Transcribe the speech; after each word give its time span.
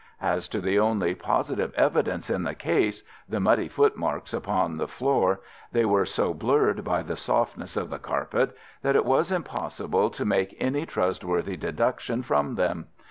As 0.23 0.47
to 0.47 0.59
the 0.61 0.79
only 0.79 1.13
positive 1.13 1.75
evidence 1.75 2.31
in 2.31 2.41
the 2.41 2.55
case—the 2.55 3.39
muddy 3.39 3.67
footmarks 3.67 4.33
upon 4.33 4.77
the 4.77 4.87
floor—they 4.87 5.85
were 5.85 6.07
so 6.07 6.33
blurred 6.33 6.83
by 6.83 7.03
the 7.03 7.15
softness 7.15 7.77
of 7.77 7.91
the 7.91 7.99
carpet 7.99 8.57
that 8.81 8.95
it 8.95 9.05
was 9.05 9.31
impossible 9.31 10.09
to 10.09 10.25
make 10.25 10.57
any 10.59 10.87
trustworthy 10.87 11.55
deduction 11.55 12.23
from 12.23 12.55
them. 12.55 12.87